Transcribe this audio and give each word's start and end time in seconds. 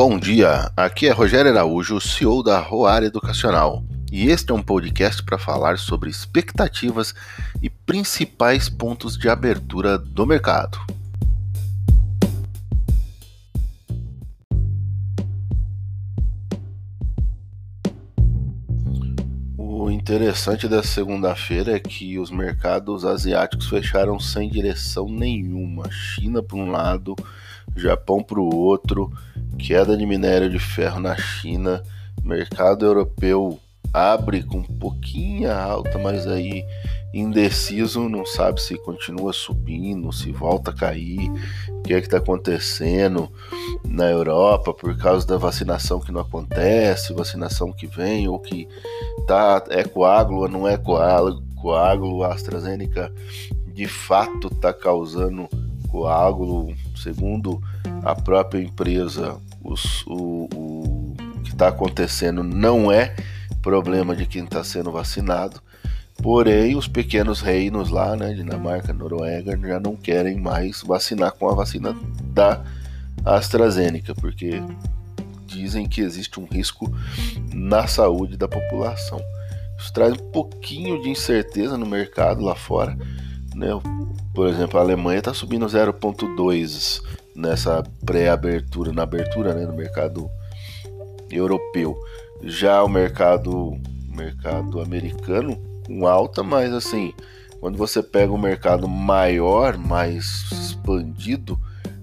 Bom 0.00 0.16
dia, 0.16 0.70
aqui 0.76 1.08
é 1.08 1.10
Rogério 1.10 1.50
Araújo, 1.50 2.00
CEO 2.00 2.40
da 2.40 2.60
Roar 2.60 3.02
Educacional, 3.02 3.82
e 4.12 4.28
este 4.28 4.52
é 4.52 4.54
um 4.54 4.62
podcast 4.62 5.20
para 5.24 5.36
falar 5.36 5.76
sobre 5.76 6.08
expectativas 6.08 7.12
e 7.60 7.68
principais 7.68 8.68
pontos 8.68 9.18
de 9.18 9.28
abertura 9.28 9.98
do 9.98 10.24
mercado. 10.24 10.78
O 19.56 19.90
interessante 19.90 20.68
da 20.68 20.80
segunda-feira 20.80 21.72
é 21.72 21.80
que 21.80 22.20
os 22.20 22.30
mercados 22.30 23.04
asiáticos 23.04 23.68
fecharam 23.68 24.20
sem 24.20 24.48
direção 24.48 25.08
nenhuma. 25.08 25.90
China 25.90 26.40
para 26.40 26.56
um 26.56 26.70
lado, 26.70 27.16
Japão 27.74 28.22
para 28.22 28.38
o 28.38 28.54
outro, 28.54 29.12
queda 29.58 29.96
de 29.96 30.06
minério 30.06 30.48
de 30.48 30.58
ferro 30.58 31.00
na 31.00 31.16
China, 31.16 31.82
mercado 32.22 32.86
europeu 32.86 33.58
abre 33.92 34.42
com 34.42 34.62
pouquinha 34.62 35.54
alta, 35.54 35.98
mas 35.98 36.26
aí 36.26 36.64
indeciso, 37.12 38.08
não 38.08 38.24
sabe 38.26 38.60
se 38.60 38.76
continua 38.76 39.32
subindo, 39.32 40.12
se 40.12 40.30
volta 40.30 40.70
a 40.70 40.74
cair, 40.74 41.30
o 41.70 41.82
que 41.82 41.94
é 41.94 42.00
que 42.00 42.06
está 42.06 42.18
acontecendo 42.18 43.30
na 43.84 44.10
Europa 44.10 44.74
por 44.74 44.96
causa 44.96 45.26
da 45.26 45.38
vacinação 45.38 46.00
que 46.00 46.12
não 46.12 46.20
acontece, 46.20 47.14
vacinação 47.14 47.72
que 47.72 47.86
vem 47.86 48.28
ou 48.28 48.38
que 48.38 48.68
tá 49.26 49.64
é 49.70 49.84
coágulo 49.84 50.42
ou 50.42 50.48
não 50.48 50.68
é 50.68 50.76
coágulo, 50.76 51.42
coágulo 51.56 52.22
a 52.22 52.34
AstraZeneca 52.34 53.12
de 53.72 53.86
fato 53.86 54.48
está 54.48 54.72
causando 54.72 55.48
coágulo, 55.88 56.74
segundo 57.08 57.62
a 58.04 58.14
própria 58.14 58.60
empresa, 58.60 59.38
os, 59.64 60.04
o, 60.06 60.48
o 60.54 61.14
que 61.42 61.50
está 61.50 61.68
acontecendo 61.68 62.42
não 62.42 62.92
é 62.92 63.16
problema 63.62 64.14
de 64.14 64.26
quem 64.26 64.44
está 64.44 64.62
sendo 64.62 64.92
vacinado. 64.92 65.60
Porém, 66.22 66.76
os 66.76 66.88
pequenos 66.88 67.40
reinos 67.40 67.90
lá, 67.90 68.16
né, 68.16 68.34
Dinamarca, 68.34 68.92
Noruega, 68.92 69.58
já 69.58 69.80
não 69.80 69.96
querem 69.96 70.38
mais 70.38 70.82
vacinar 70.82 71.32
com 71.32 71.48
a 71.48 71.54
vacina 71.54 71.96
da 72.24 72.62
AstraZeneca, 73.24 74.14
porque 74.14 74.60
dizem 75.46 75.88
que 75.88 76.00
existe 76.00 76.38
um 76.38 76.44
risco 76.44 76.92
na 77.54 77.86
saúde 77.86 78.36
da 78.36 78.48
população. 78.48 79.20
Isso 79.78 79.92
traz 79.92 80.12
um 80.12 80.30
pouquinho 80.30 81.00
de 81.00 81.08
incerteza 81.08 81.78
no 81.78 81.86
mercado 81.86 82.42
lá 82.42 82.54
fora. 82.54 82.98
Né? 83.54 83.68
Por 84.38 84.46
exemplo, 84.46 84.78
a 84.78 84.82
Alemanha 84.84 85.18
está 85.18 85.34
subindo 85.34 85.66
0,2 85.66 87.02
nessa 87.34 87.82
pré-abertura, 88.06 88.92
na 88.92 89.02
abertura 89.02 89.52
né, 89.52 89.66
no 89.66 89.74
mercado 89.74 90.30
europeu. 91.28 91.98
Já 92.44 92.84
o 92.84 92.88
mercado, 92.88 93.76
mercado 94.08 94.80
americano 94.80 95.60
com 95.84 96.06
alta, 96.06 96.44
mas 96.44 96.72
assim, 96.72 97.12
quando 97.58 97.76
você 97.76 98.00
pega 98.00 98.32
um 98.32 98.38
mercado 98.38 98.86
maior, 98.86 99.76
mais 99.76 100.44
expandido, 100.52 101.58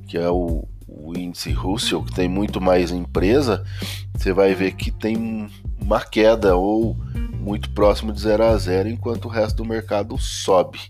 que 0.05 0.17
é 0.17 0.30
o, 0.30 0.67
o 0.89 1.17
índice 1.17 1.53
Russell, 1.53 2.03
que 2.03 2.14
tem 2.14 2.27
muito 2.27 2.59
mais 2.59 2.92
empresa, 2.92 3.64
você 4.14 4.33
vai 4.33 4.53
ver 4.53 4.73
que 4.73 4.92
tem 4.92 5.47
uma 5.80 6.02
queda 6.02 6.58
ou 6.58 6.97
muito 7.39 7.70
próximo 7.70 8.11
de 8.11 8.20
0 8.20 8.44
a 8.44 8.58
0, 8.58 8.89
enquanto 8.89 9.23
o 9.23 9.30
resto 9.30 9.55
do 9.55 9.66
mercado 9.66 10.17
sobe. 10.17 10.81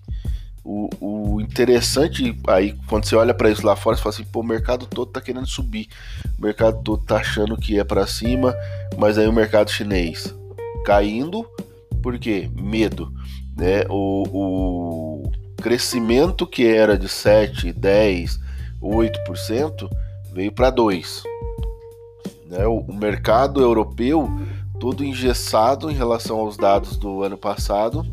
O, 0.68 0.90
o 1.00 1.42
interessante 1.42 2.36
aí, 2.48 2.76
quando 2.88 3.06
você 3.06 3.16
olha 3.16 3.36
para 3.36 3.52
isso 3.52 3.64
lá 3.64 3.76
fora, 3.76 3.96
você 3.96 4.02
fala 4.02 4.16
assim: 4.16 4.24
pô, 4.24 4.40
o 4.40 4.44
mercado 4.44 4.88
todo 4.88 5.12
tá 5.12 5.22
querendo 5.22 5.46
subir, 5.46 5.88
o 6.40 6.42
mercado 6.42 6.82
todo 6.82 7.04
tá 7.04 7.18
achando 7.18 7.56
que 7.56 7.80
é 7.80 7.84
para 7.84 8.08
cima, 8.08 8.52
mas 8.98 9.20
aí 9.20 9.28
o 9.28 9.34
mercado 9.34 9.70
chinês 9.70 10.34
caindo, 10.84 11.46
por 12.02 12.18
quê? 12.18 12.50
Medo. 12.56 13.12
Né? 13.56 13.84
O, 13.90 15.24
o 15.24 15.32
crescimento 15.62 16.46
que 16.46 16.66
era 16.68 16.98
de 16.98 17.10
7, 17.10 17.72
10, 17.72 18.40
8% 18.82 19.90
veio 20.32 20.52
para 20.52 20.72
2%. 20.72 21.24
Né? 22.48 22.66
O, 22.66 22.80
o 22.80 22.94
mercado 22.94 23.62
europeu 23.62 24.30
todo 24.80 25.04
engessado 25.04 25.90
em 25.90 25.94
relação 25.96 26.38
aos 26.38 26.58
dados 26.58 26.98
do 26.98 27.24
ano 27.24 27.38
passado, 27.38 28.06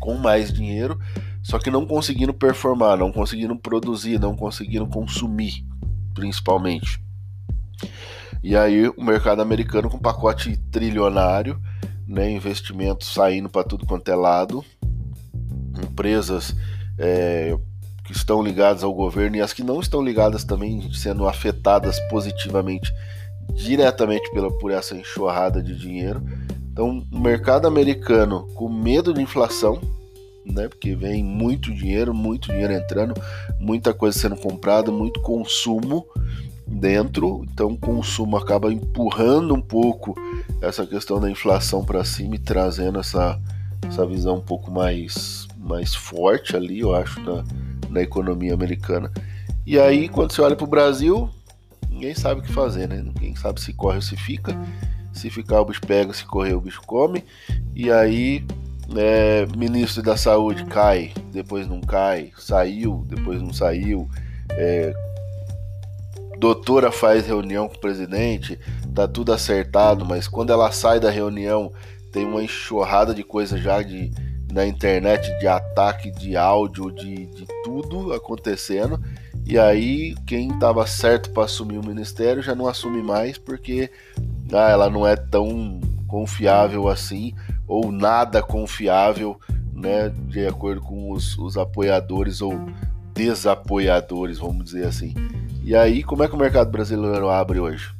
com 0.00 0.14
mais 0.14 0.52
dinheiro 0.52 0.98
só 1.46 1.60
que 1.60 1.70
não 1.70 1.86
conseguindo 1.86 2.34
performar, 2.34 2.98
não 2.98 3.12
conseguindo 3.12 3.54
produzir, 3.54 4.18
não 4.18 4.34
conseguindo 4.34 4.84
consumir, 4.84 5.64
principalmente. 6.12 7.00
E 8.42 8.56
aí 8.56 8.88
o 8.88 9.04
mercado 9.04 9.40
americano 9.40 9.88
com 9.88 9.96
pacote 9.96 10.56
trilionário, 10.72 11.56
né, 12.04 12.28
investimentos 12.32 13.14
saindo 13.14 13.48
para 13.48 13.62
tudo 13.62 13.86
quanto 13.86 14.10
é 14.10 14.16
lado, 14.16 14.64
empresas 15.80 16.52
é, 16.98 17.56
que 18.02 18.10
estão 18.10 18.42
ligadas 18.42 18.82
ao 18.82 18.92
governo 18.92 19.36
e 19.36 19.40
as 19.40 19.52
que 19.52 19.62
não 19.62 19.78
estão 19.78 20.02
ligadas 20.02 20.42
também 20.42 20.92
sendo 20.92 21.28
afetadas 21.28 22.00
positivamente 22.10 22.92
diretamente 23.54 24.28
pela, 24.32 24.50
por 24.58 24.72
essa 24.72 24.96
enxurrada 24.96 25.62
de 25.62 25.78
dinheiro. 25.78 26.24
Então, 26.72 27.06
o 27.12 27.20
mercado 27.20 27.68
americano 27.68 28.48
com 28.56 28.68
medo 28.68 29.14
de 29.14 29.22
inflação, 29.22 29.80
né? 30.52 30.68
Porque 30.68 30.94
vem 30.94 31.22
muito 31.22 31.72
dinheiro, 31.74 32.14
muito 32.14 32.48
dinheiro 32.48 32.72
entrando, 32.72 33.14
muita 33.58 33.92
coisa 33.92 34.18
sendo 34.18 34.36
comprada, 34.36 34.90
muito 34.90 35.20
consumo 35.20 36.06
dentro, 36.66 37.44
então 37.44 37.68
o 37.68 37.78
consumo 37.78 38.36
acaba 38.36 38.72
empurrando 38.72 39.54
um 39.54 39.60
pouco 39.60 40.14
essa 40.60 40.84
questão 40.86 41.20
da 41.20 41.30
inflação 41.30 41.84
para 41.84 42.04
cima 42.04 42.34
e 42.34 42.38
trazendo 42.38 42.98
essa, 42.98 43.40
essa 43.86 44.04
visão 44.04 44.36
um 44.36 44.40
pouco 44.40 44.70
mais, 44.70 45.46
mais 45.56 45.94
forte 45.94 46.56
ali, 46.56 46.80
eu 46.80 46.94
acho, 46.94 47.20
na, 47.20 47.44
na 47.88 48.02
economia 48.02 48.52
americana. 48.52 49.12
E 49.64 49.78
aí, 49.78 50.08
quando 50.08 50.32
você 50.32 50.40
olha 50.40 50.56
para 50.56 50.64
o 50.64 50.68
Brasil, 50.68 51.30
ninguém 51.88 52.14
sabe 52.14 52.40
o 52.40 52.44
que 52.44 52.52
fazer, 52.52 52.88
né? 52.88 53.02
Ninguém 53.02 53.34
sabe 53.34 53.60
se 53.60 53.72
corre 53.72 53.96
ou 53.96 54.02
se 54.02 54.16
fica. 54.16 54.56
Se 55.12 55.30
ficar, 55.30 55.60
o 55.60 55.64
bicho 55.64 55.80
pega, 55.80 56.12
se 56.12 56.24
correr, 56.24 56.54
o 56.54 56.60
bicho 56.60 56.82
come. 56.82 57.24
E 57.74 57.90
aí 57.90 58.44
é, 58.94 59.46
ministro 59.56 60.02
da 60.02 60.16
Saúde 60.16 60.64
cai, 60.66 61.12
depois 61.32 61.66
não 61.66 61.80
cai, 61.80 62.30
saiu, 62.38 63.04
depois 63.08 63.42
não 63.42 63.52
saiu. 63.52 64.08
É, 64.52 64.94
doutora 66.38 66.92
faz 66.92 67.26
reunião 67.26 67.68
com 67.68 67.74
o 67.74 67.80
presidente, 67.80 68.58
tá 68.94 69.08
tudo 69.08 69.32
acertado, 69.32 70.04
mas 70.04 70.28
quando 70.28 70.52
ela 70.52 70.70
sai 70.70 71.00
da 71.00 71.10
reunião 71.10 71.72
tem 72.12 72.24
uma 72.24 72.42
enxurrada 72.42 73.14
de 73.14 73.22
coisa 73.22 73.58
já 73.58 73.82
de 73.82 74.10
na 74.50 74.64
internet 74.64 75.38
de 75.38 75.46
ataque 75.46 76.10
de 76.10 76.36
áudio, 76.36 76.90
de, 76.90 77.26
de 77.26 77.46
tudo 77.62 78.12
acontecendo. 78.14 78.98
E 79.44 79.58
aí 79.58 80.14
quem 80.26 80.48
estava 80.48 80.86
certo 80.86 81.30
para 81.30 81.44
assumir 81.44 81.78
o 81.78 81.86
ministério 81.86 82.42
já 82.42 82.54
não 82.54 82.66
assume 82.66 83.02
mais 83.02 83.36
porque 83.36 83.90
ah, 84.52 84.70
ela 84.70 84.88
não 84.88 85.06
é 85.06 85.14
tão 85.14 85.80
confiável 86.06 86.88
assim 86.88 87.34
ou 87.66 87.90
nada 87.90 88.42
confiável, 88.42 89.38
né, 89.72 90.08
de 90.28 90.46
acordo 90.46 90.80
com 90.80 91.12
os, 91.12 91.36
os 91.38 91.56
apoiadores 91.56 92.40
ou 92.40 92.54
desapoiadores, 93.12 94.38
vamos 94.38 94.64
dizer 94.66 94.86
assim. 94.86 95.14
E 95.64 95.74
aí, 95.74 96.02
como 96.02 96.22
é 96.22 96.28
que 96.28 96.34
o 96.34 96.38
mercado 96.38 96.70
brasileiro 96.70 97.28
abre 97.28 97.58
hoje? 97.58 97.90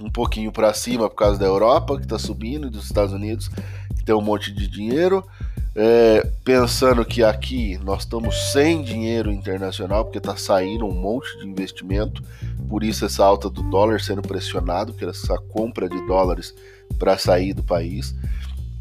Um 0.00 0.10
pouquinho 0.10 0.50
para 0.50 0.74
cima 0.74 1.08
por 1.08 1.16
causa 1.16 1.38
da 1.38 1.46
Europa, 1.46 1.96
que 1.96 2.02
está 2.02 2.18
subindo, 2.18 2.66
e 2.66 2.70
dos 2.70 2.84
Estados 2.84 3.12
Unidos, 3.12 3.48
que 3.96 4.04
tem 4.04 4.14
um 4.14 4.20
monte 4.20 4.52
de 4.52 4.66
dinheiro. 4.66 5.24
É, 5.76 6.24
pensando 6.44 7.04
que 7.04 7.22
aqui 7.22 7.78
nós 7.78 8.02
estamos 8.02 8.52
sem 8.52 8.82
dinheiro 8.82 9.30
internacional, 9.30 10.04
porque 10.04 10.18
está 10.18 10.36
saindo 10.36 10.86
um 10.86 10.94
monte 10.94 11.36
de 11.38 11.48
investimento, 11.48 12.22
por 12.68 12.84
isso 12.84 13.04
essa 13.04 13.24
alta 13.24 13.50
do 13.50 13.62
dólar 13.62 14.00
sendo 14.00 14.22
pressionado, 14.22 14.92
que 14.92 15.04
essa 15.04 15.36
compra 15.36 15.88
de 15.88 16.06
dólares 16.06 16.54
para 16.98 17.18
sair 17.18 17.52
do 17.54 17.62
país. 17.62 18.14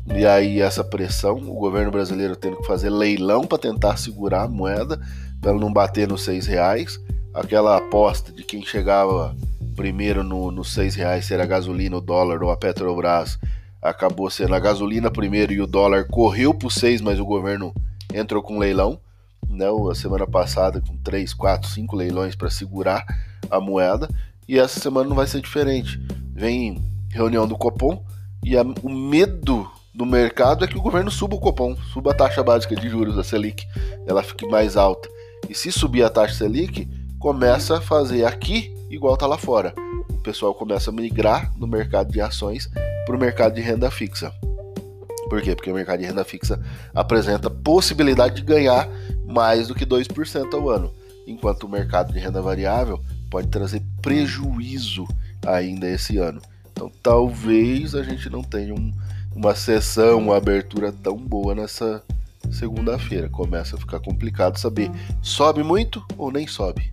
E 0.06 0.26
aí 0.26 0.60
essa 0.60 0.84
pressão, 0.84 1.38
o 1.38 1.54
governo 1.54 1.92
brasileiro 1.92 2.36
tendo 2.36 2.58
que 2.58 2.68
fazer 2.68 2.90
leilão 2.90 3.46
para 3.46 3.58
tentar 3.58 3.98
segurar 3.98 4.44
a 4.44 4.48
moeda, 4.48 5.00
para 5.40 5.54
não 5.54 5.72
bater 5.72 6.08
nos 6.08 6.24
seis 6.24 6.46
reais. 6.46 7.00
Aquela 7.34 7.78
aposta 7.78 8.32
de 8.32 8.44
quem 8.44 8.64
chegava 8.66 9.36
primeiro 9.76 10.24
no, 10.24 10.52
nos 10.52 10.74
seis 10.74 10.96
reais 10.96 11.26
ser 11.26 11.40
a 11.40 11.46
gasolina, 11.46 11.98
o 11.98 12.02
dólar 12.02 12.44
ou 12.44 12.52
a 12.52 12.58
Petrobras, 12.58 13.40
acabou 13.82 14.30
sendo 14.30 14.54
a 14.56 14.60
gasolina 14.60 15.10
primeiro 15.10 15.52
e 15.52 15.62
o 15.62 15.68
dólar 15.68 16.06
correu 16.06 16.54
para 16.54 16.70
seis, 16.70 17.02
mas 17.02 17.20
o 17.20 17.26
governo 17.26 17.74
entrou 18.14 18.42
com 18.42 18.60
leilão. 18.60 19.00
Né, 19.50 19.66
a 19.92 19.94
semana 19.94 20.26
passada 20.26 20.82
com 20.82 20.98
três, 20.98 21.34
quatro, 21.34 21.70
cinco 21.70 21.96
leilões 21.96 22.36
para 22.36 22.50
segurar 22.50 23.06
a 23.52 23.60
moeda. 23.60 24.10
E 24.48 24.58
essa 24.58 24.80
semana 24.80 25.08
não 25.10 25.16
vai 25.16 25.28
ser 25.28 25.42
diferente. 25.42 26.00
Vem 26.34 26.84
reunião 27.10 27.48
do 27.48 27.58
Copom 27.58 28.04
e 28.44 28.58
a, 28.58 28.64
o 28.82 28.90
medo 28.90 29.70
do 29.94 30.06
mercado 30.06 30.66
é 30.66 30.68
que 30.68 30.78
o 30.78 30.82
governo 30.82 31.12
suba 31.12 31.36
o 31.36 31.40
Copom, 31.40 31.76
suba 31.94 32.12
a 32.12 32.16
taxa 32.16 32.42
básica 32.42 32.76
de 32.76 32.90
juros 32.90 33.16
da 33.16 33.24
Selic, 33.24 33.66
ela 34.08 34.24
fique 34.24 34.48
mais 34.48 34.76
alta. 34.76 35.08
E 35.48 35.54
se 35.54 35.72
subir 35.72 36.04
a 36.04 36.10
taxa 36.10 36.34
Selic, 36.34 36.88
começa 37.20 37.78
a 37.78 37.82
fazer 37.82 38.26
aqui 38.26 38.74
igual 38.90 39.16
tá 39.18 39.28
lá 39.28 39.38
fora. 39.38 39.74
pessoal 40.24 40.54
começa 40.54 40.90
a 40.90 40.94
migrar 40.94 41.52
do 41.58 41.68
mercado 41.68 42.12
de 42.12 42.22
ações 42.22 42.70
para 43.06 43.16
o 43.16 43.20
mercado 43.20 43.54
de 43.54 43.62
renda 43.62 43.92
fixa. 43.92 44.32
Por 45.30 45.42
quê? 45.42 45.56
Porque 45.56 45.72
o 45.72 45.76
mercado 45.76 46.00
de 46.00 46.06
renda 46.06 46.24
fixa 46.24 46.60
apresenta 46.94 47.50
possibilidade 47.50 48.36
de 48.36 48.42
ganhar 48.42 48.88
mais 49.26 49.68
do 49.68 49.76
que 49.76 49.86
2% 49.86 50.54
ao 50.54 50.70
ano, 50.70 50.94
enquanto 51.28 51.64
o 51.64 51.70
mercado 51.70 52.14
de 52.14 52.20
renda 52.20 52.42
variável 52.42 53.00
pode 53.30 53.48
trazer 53.48 53.82
prejuízo 54.02 55.08
ainda 55.46 55.90
esse 55.90 56.18
ano. 56.18 56.42
Então 56.72 56.92
talvez 57.02 57.96
a 57.96 58.04
gente 58.04 58.30
não 58.30 58.44
tenha 58.44 58.74
um, 58.74 58.92
uma 59.36 59.56
sessão, 59.56 60.20
uma 60.20 60.38
abertura 60.38 60.92
tão 60.92 61.18
boa 61.18 61.56
nessa 61.56 62.04
segunda-feira. 62.52 63.30
Começa 63.30 63.76
a 63.76 63.80
ficar 63.80 64.00
complicado 64.00 64.58
saber 64.58 64.92
sobe 65.22 65.64
muito 65.64 66.04
ou 66.18 66.32
nem 66.32 66.48
sobe. 66.48 66.92